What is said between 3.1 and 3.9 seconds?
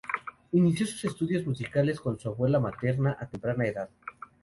a temprana edad.